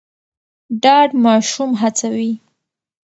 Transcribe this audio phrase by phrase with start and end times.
[0.83, 2.31] ډاډ ماشوم هڅوي.